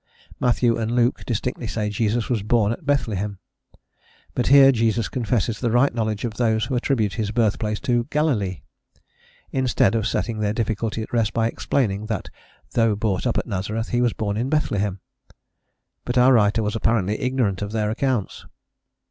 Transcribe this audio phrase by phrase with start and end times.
[0.39, 3.37] Matthew and Luke distinctly say Jesus was born at Bethlehem;
[4.33, 8.63] but here Jesus confesses the right knowledge of those who attribute his birthplace to Galilee,
[9.51, 12.31] instead of setting their difficulty at rest by explaining that
[12.71, 14.99] though brought up at Nazareth, he was born in Bethlehem.
[16.03, 18.47] But our writer was apparently ignorant of their accounts.